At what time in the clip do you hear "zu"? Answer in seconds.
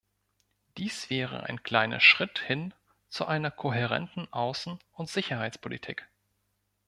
3.07-3.27